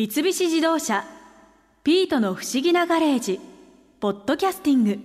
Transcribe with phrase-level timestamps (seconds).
[0.00, 1.04] 三菱自動車
[1.84, 3.38] 「ピートの不思議なガレージ」
[4.00, 4.98] ポッドキャスティング。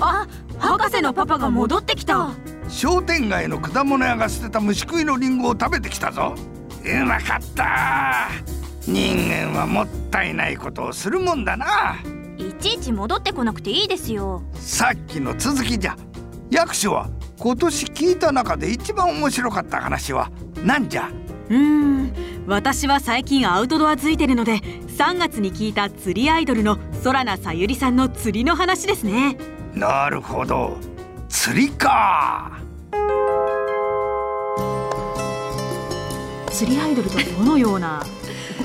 [0.00, 0.26] あ
[0.58, 2.30] 博士のパパが戻ってきた。
[2.68, 6.34] 商店街の果物屋が捨てた虫食いのリンゴを食べてきたぞ。
[6.84, 11.96] うまかった人間はもったいないことをするもんだな。
[12.36, 14.42] いちいち戻ってこなくていいですよ。
[14.54, 15.96] さっきの続きじゃ
[16.50, 20.30] 役所は今年聞いた中で一番面白かった話は
[20.64, 21.08] 何じゃ？
[21.48, 22.12] うーん
[22.46, 29.36] 私は最近アウトドアついてるので3月に聞いた釣りアイドルの空名さゆりさんの釣りの話ですね。
[29.74, 30.76] なるほど。
[31.28, 32.60] 釣りか。
[36.50, 38.04] 釣りアイドルとはどのような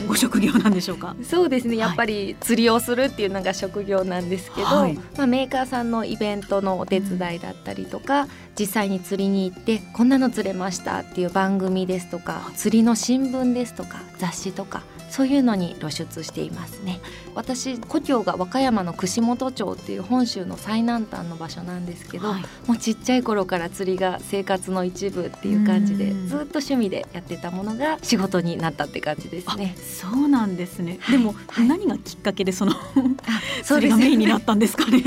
[0.07, 1.15] ご職業なんでしょうか？
[1.23, 1.77] そうですね。
[1.77, 4.95] やっぱり釣りをするっていうのが職業なんですけど、はい。
[5.17, 8.27] まあ、メーカーさんのイベントのお手伝いだったりとか、
[8.59, 16.99] 実際に釣りに行ってこんなの釣れましたっていう番組ですとか釣りの新聞ですとか雑誌とかそういうのに露出していますね。
[17.33, 22.41] 私故郷が和歌山の串本町っていう本州の最南端の場所なんですけど、はい。
[22.67, 26.27] もうちっちゃい頃から釣りが生活の一部っていう感じでうん。
[26.27, 29.75] ずっと趣味でやってたものが仕事になったって感じですね。
[29.77, 31.17] そうなんですね、はい。
[31.17, 31.67] でも、はい。
[31.67, 32.73] 何がきっかけでその
[33.63, 35.03] 釣りがメインになったんですかね？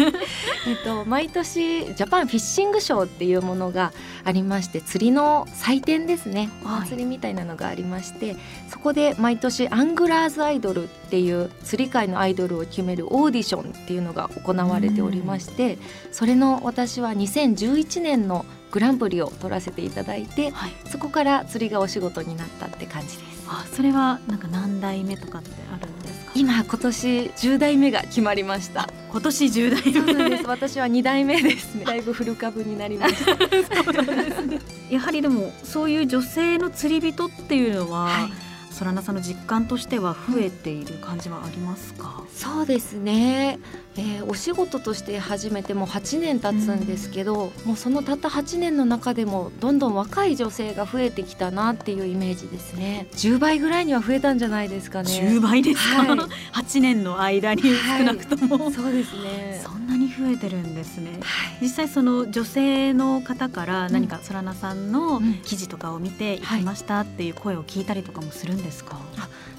[0.69, 3.93] えっと、毎年ジャパンフィッシングショーっていうものが
[4.25, 6.51] ありまして釣りの祭典ですね。
[6.65, 6.81] おはい。
[6.83, 8.37] 祭りみたいなのがありまして、
[8.69, 15.79] そこで毎年アングラーズアイドルっていう釣り界のアイドルを決めるオーディションっていうのが行われておりまして
[16.13, 23.31] それの私は2011年のグランプリを取らせていただいてはいそこから釣りがお仕事になったって感じです。
[23.53, 26.33] あそれはなんか何代目とかってあるんですか？
[26.37, 28.89] 今今年10代目が決まりました。
[29.11, 30.45] 今年10代目です。
[30.47, 31.85] 私は2代目ですね。
[31.85, 33.33] だいぶ古株になりました。
[34.89, 43.59] やはりでもそういう女性の釣り人っていうのは、はい空名さんの実感としては増えている感じはありますか、そうですね、
[43.97, 53.09] えーお仕事として始めてもう8年経つんですけど、もうそのたった8年の中でもどんどん若い女性が増えてきたなっていうイメージですね。
[53.13, 55.11] 10倍ぐらいには増えたんじゃないですかね。
[55.11, 56.19] 10倍ですか、はい。
[56.19, 59.61] 8年の間に少なくとも、そうですね。
[59.65, 61.19] そん増えてるんですね。
[61.23, 61.59] はい。
[61.63, 65.35] 実際その女性の方から何か空名さんのうん。
[65.43, 68.99] 記事とかを見て行きましたっていう声を聞いたりとかもするんですか、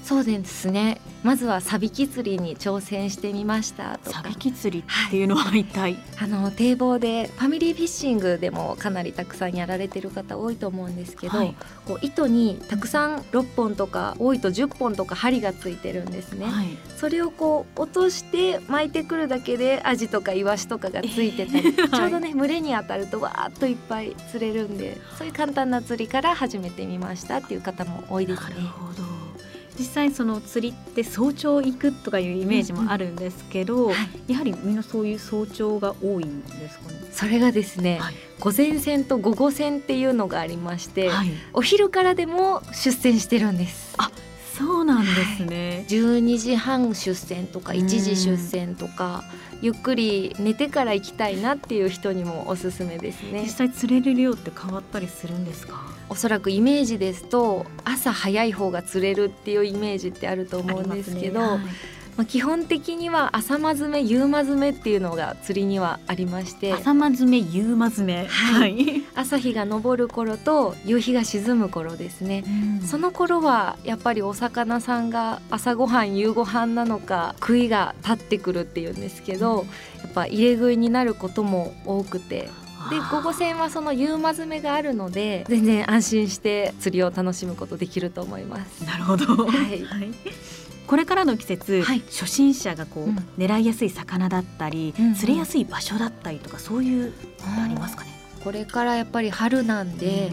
[0.02, 1.00] そうですね。
[1.22, 4.22] まずはサビキ釣りに挑戦してみましたとか。
[4.22, 11.54] サビキ釣りっていうのは一体、あの堤防でファミリーフィッシングでもかなりたくさんやられてる方多いと思うんですけど、はい。
[11.86, 16.76] こう糸にたくさん6本とか多いと10本とか針がついてるんですね、はい。
[16.96, 28.56] それをこう落として巻いてくるだけでアジとかイワシとかがついてたり、えーちょうどね群れに当たるとわーっといっぱい釣れるんでそういう簡単な釣りから始めてみましたっていう方も多いですね。
[28.56, 28.66] なる。
[28.66, 29.11] ほど
[29.78, 33.94] 実際その釣りって早朝行くとかいうイメージもあるんですけど、は
[34.28, 36.98] いやはりみんなそういう早朝が多いんですかね？
[37.10, 43.94] それがですね、はい午前線と午後線っていうのがありまして、はい、お昼からでも出船してるんです。
[44.64, 45.84] そうなんですね。
[45.88, 47.78] 12時半出船とかうん。
[47.80, 49.24] 1時出船とか
[49.60, 53.42] ゆっくり寝てから行きたいなっていう人にもおすすめですね。
[53.42, 55.80] 実際釣れる量って変わったりするんですか？
[56.08, 66.72] おそらくイメージですと朝早い方が釣れるっていうイメージってあると思うんですけどありますねまあ、基本的には朝間詰め夕間詰めっていうのが釣りにはありまして。
[66.72, 68.26] はい朝間詰め夕間詰め。
[68.26, 69.02] はい。
[69.14, 72.44] 朝日が昇る頃と夕日が沈む頃ですね。
[72.84, 79.64] その頃はやっぱりお魚さんが朝ごはん夕ごはんなのか食いが立ってくるっていうんですけど
[80.02, 82.50] やっぱ入れ食いになることも多くて。
[82.90, 88.84] で午後線はその夕間詰めがあるので全然安心して釣りを楽しむことできると思います。
[88.84, 89.46] なるほど。
[89.46, 89.86] はい
[90.86, 92.00] これからの季節、はい。
[92.00, 93.16] 初心者がこう、うん。
[93.38, 95.14] 狙いやすい魚だったり、うんうん。
[95.14, 97.12] 釣れやすい場所だったりとかそういう
[97.44, 98.10] ありますかね？
[98.42, 100.32] これからやっぱり春なんで、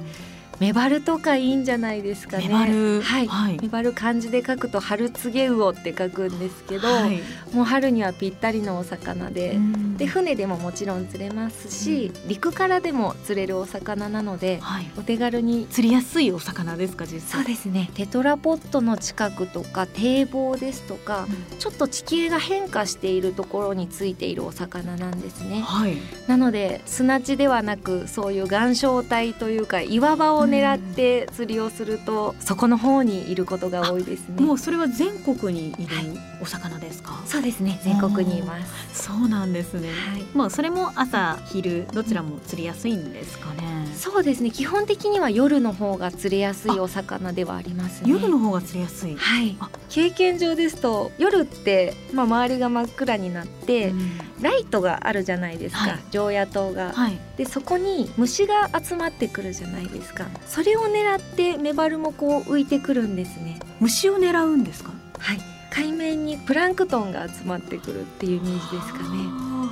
[0.59, 2.47] メバルとかいいんじゃないですかね。
[2.47, 3.01] メバル。
[3.01, 3.59] はい、はい。
[3.61, 7.19] メバル漢字で書くと春告げ魚って書くんですけど、はい。
[7.53, 9.53] もう春にはぴったりのお魚で。
[9.56, 9.97] うん。
[9.97, 17.44] で船でももちろん釣れますし、陸からでも釣れるお魚なのではい、お手軽に釣りやすいお魚ですか実際？
[17.44, 17.89] そうですね。
[17.95, 21.27] テトラポットの近くとか堤防ですとか
[21.59, 25.61] ちょっと地形が変化しているところについているお魚なんですね。
[25.61, 25.97] はい。
[26.27, 34.41] なので砂地ではなくそういう岩礁帯というか岩場を狙って釣りをするとそこの方にいることが多いですね。
[34.43, 35.95] もうそれは全国にいる
[36.41, 37.79] お魚ですか、そうですね。
[37.83, 38.57] 全国にいま
[38.93, 39.03] す。
[39.09, 40.25] そうなんですね、はい。
[40.33, 44.51] もうそれも朝昼どちらも釣りやすいんですかね、そうですね。
[44.51, 48.11] 基本的には夜の方が釣れやすいお魚ではありますね。
[48.11, 49.55] 夜の方が釣りやすい、はい。
[49.59, 49.69] あ。
[49.89, 54.11] 経験上ですと夜って、まあ、周りが真っ暗になって、うん
[54.41, 56.00] ライトがあるじゃないですか、はい。
[56.12, 56.91] 常夜灯が。
[56.94, 57.19] はい。
[57.38, 60.25] でそこに虫が集まってくるじゃないですか。
[60.47, 63.59] それを狙ってメバルもこう浮いてくるんですね。
[63.80, 64.91] 虫を狙うんですか？
[65.18, 65.39] はい。
[65.71, 69.19] 海面にプランクトンが集まってくるっていうイメージですかね。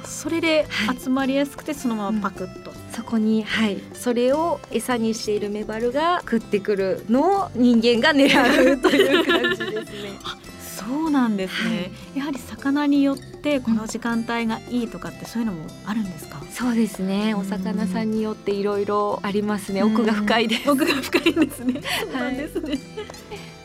[0.06, 1.00] それではい。
[1.00, 3.82] 集まりやすくてそのままパクッと、そこにはい。
[3.94, 10.12] それを餌にしているメバルが食ってくるのを人間が狙うという感じですね
[10.88, 17.34] そうなんですね、やはり魚によってこの時間帯がいいとかってそういうのもあるんですか、そうですね。
[17.34, 19.84] お魚さんによっていろいろありますね。
[19.84, 20.70] 奥が深いです。
[20.70, 21.82] 奥が深いんですね。
[22.02, 22.80] そうなんですね、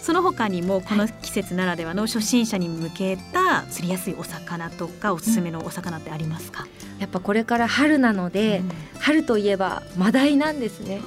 [0.01, 6.67] その他にもこの季節ならではの初心者に向けた釣りやすいお魚とかおすすめのお魚ってありますか、
[6.99, 8.71] やっぱこれから春なので、うん。
[9.01, 11.01] 春といえばマダイなんですね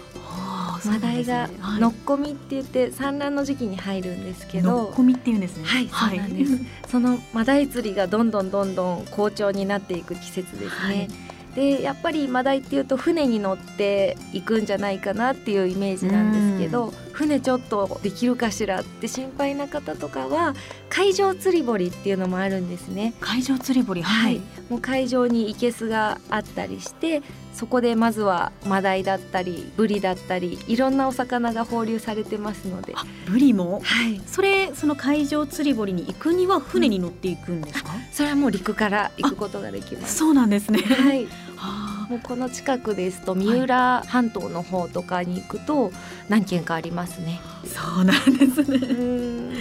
[0.85, 1.81] マダイがはい。
[1.81, 5.63] のっこみって言って産卵の時期に入るんですけどのっこみっていうんですね。
[5.65, 6.59] はいそうなんです。
[6.89, 11.07] そのマダイ釣りがどんどんどんどん好調になっていく季節ですね、
[11.55, 20.53] でやっぱりマダイっていうと船に乗っていくんじゃないかなっていうイメージなんですけど船ちょっとできるかしらって心配な方とかは
[20.89, 23.13] 海上釣り堀っていうのもあるんですね。
[23.21, 27.23] 海上釣り堀はい、もう海上に生けすがあったりして
[27.53, 33.79] そこでまずはマダイだったりブリだったりいろんなお魚が放流されてますので、あブリも？
[33.81, 40.17] はい、それその海上釣り堀に行くには船に乗っていくんですか、それはもう陸から行くことができます。
[40.17, 40.79] そうなんですね。
[40.79, 41.27] はい、
[41.57, 45.91] あもうこの近くですと三浦半島の方とかに行くと
[46.29, 47.39] 何軒かありますね。
[47.63, 49.55] ーそうなんですうねん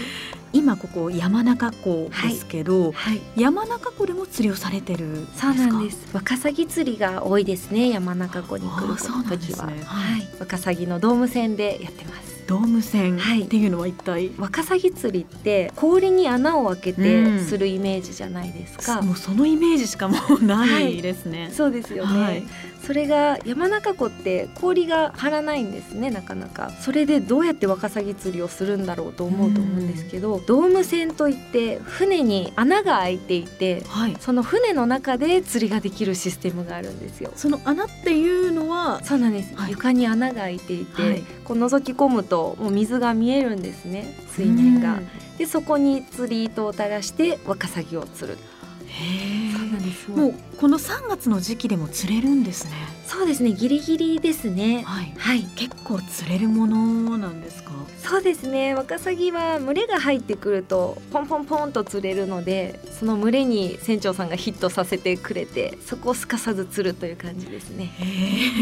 [0.53, 6.07] 今ここ山中湖ですけど、はい、山中湖でも釣りをされてるそうなんです。
[6.13, 7.91] ワカサギ釣りが多いですね。
[7.91, 12.34] 山中湖に来る時は、ねはい、ワカサギのドーム船でやってます。
[12.47, 13.43] ドーム船はい。
[13.43, 17.41] っていうのは一体、ワカサギ釣りって氷に穴を開けうてん。
[17.41, 19.03] するイメージじゃないですか。
[19.03, 22.43] もうそのイメージしかもうないですね、 そうですよね、はい。
[22.87, 26.71] それが山中湖って氷が張らないんですねなかなか。
[26.81, 34.17] それでどうやってワカサギ釣りをするんだろうと思うと思うんですけどドーム船といって船に穴が開いていてはい。
[34.21, 37.33] その船の中で釣りができるシステムがあるんですよ。
[37.37, 39.01] その穴っていうのは？
[39.03, 39.71] そうなんです、はい。
[39.71, 41.23] 床に穴が開いていて、はい。
[41.45, 44.95] こう覗き込むともう水が見えるんですね水面が。
[44.95, 45.09] うん。
[45.39, 48.39] でそこに釣り糸を垂らしてワカサギを釣る。
[48.87, 52.73] へそうなんえですもうこの3月の時期でも釣れるんですね
[53.07, 54.83] そうですねギリギリですね。
[54.85, 55.13] はい。
[55.17, 55.43] はい。
[55.57, 57.73] 結構釣れるものなんですか？
[57.99, 58.75] そうですね。
[58.75, 67.91] ワカサギは群れが入ってくるとポンポンポンと釣れるのでその群れに船長さんがヒットさせてくれてそこをすかさず釣るという感じですね。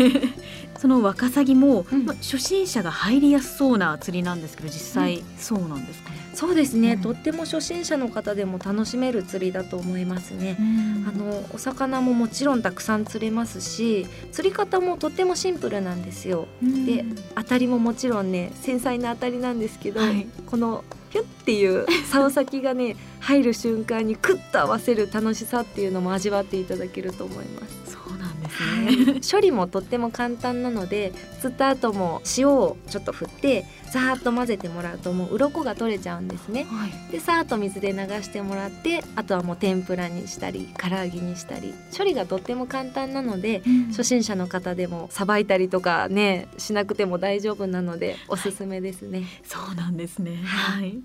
[0.79, 2.05] そのワカサギも、うん。
[2.05, 6.11] まあ、初心者が入りやすそうな釣りなんですけど実際そうなんですか？
[6.11, 7.01] ね、そうですね、うん。
[7.01, 11.07] とっても初心者の方でも楽しめる釣りだと思いますね、うん。
[11.09, 16.49] あのお魚ももちろんたくさん釣れますし釣り方もとってもシンプルなんですよ。
[16.61, 17.05] で
[17.37, 20.27] 当たりももちろんね繊細な当たりなんですけど、はい。
[20.47, 27.82] このピュッっていう竿先がね入る瞬間にクッと合わせる楽しさっていうのも味わっていただけると思います。
[28.57, 36.65] そうなんですね、 処理もとっても簡単なので釣った後も塩をちょっと振ってザーッと混ぜてもらうともう鱗が取れちゃうんですね。
[36.65, 37.13] はい。
[37.13, 41.75] でさーっと水で流してもらってあとはもう天ぷらにしたり唐揚げにしたり。
[41.97, 49.25] 処理がとっても簡単なので初心者の方でもさばいたりとかねしなくても大丈夫なのでおすすめですね。
[49.45, 50.41] そうなんですね。
[50.45, 50.99] ははい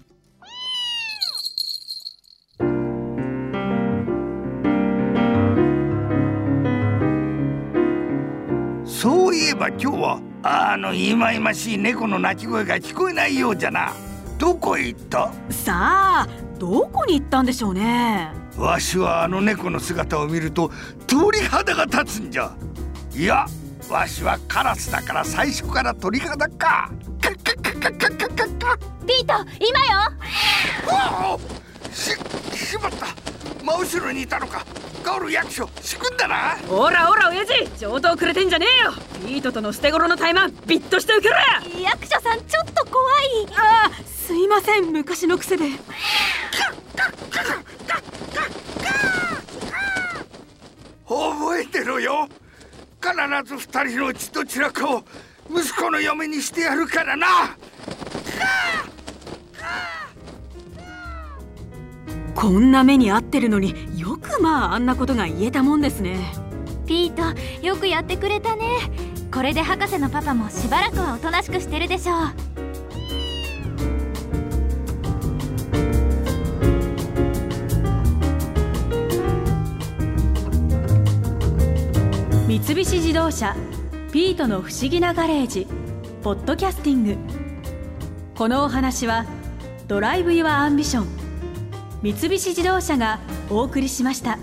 [8.97, 13.93] そういえば今日はあのいまいましい猫の鳴き声が聞こえないようじゃな。
[14.39, 15.31] どこへ行った？
[15.51, 16.27] さあ
[16.57, 18.31] どこに行ったんでしょうね。
[18.57, 20.71] わしはあの猫の姿を見ると
[21.05, 22.51] 鳥肌が立つんじゃ。
[23.13, 23.45] いや
[23.87, 26.91] わしはカラスだから最初から鳥肌か。
[27.21, 29.99] カッカッカカカカカカピート今よ。
[30.91, 31.37] わあ
[31.93, 32.15] し
[32.57, 33.05] しまった。
[33.63, 34.65] 真後ろにいたのか。
[35.07, 36.57] ガオル役所仕組んだな。
[36.69, 38.91] おらおら親父上等くれてんじゃねえよ。
[39.25, 41.35] ピートとの捨て頃のタイマンビッとして受けろ
[41.79, 41.89] や。
[41.91, 43.47] 役所さんちょっと怖い。
[43.55, 45.63] あーすいません昔の癖で。
[51.07, 52.27] 覚えてろよ。
[52.99, 53.13] 必
[53.45, 55.05] ず二人のうちどちらかを
[55.49, 57.27] 息子の嫁にしてやるからな。
[62.35, 63.86] こんな目に遭ってるのに
[64.39, 66.19] まああんなことが言えたもんですね。
[66.85, 67.21] ピート
[67.65, 68.63] よくやってくれたね。
[69.33, 72.17] これで博士のパパもしばらくはおとなしくしてるでしょう。
[82.47, 83.55] 三菱自動車
[84.11, 85.67] ピートの不思議なガレージ
[86.23, 87.17] ポッドキャスティング。
[88.35, 89.25] このお話は
[89.87, 91.16] Drive your Ambition
[92.03, 94.37] 三菱自動車がお送りしました。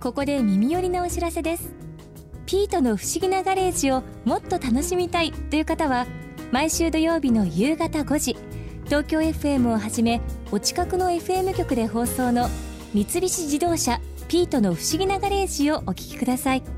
[0.00, 1.74] ここで耳寄りなお知らせです。
[2.46, 6.06] ピートの不思議なガレージをもっと楽しみたいという方は
[6.50, 8.36] 毎週土曜日の夕方5時
[8.86, 12.48] 東京 FM をはじめお近くの FM 局で放送の
[12.94, 16.77] 三菱自動車ピートの不思議なガレージをお聞きください。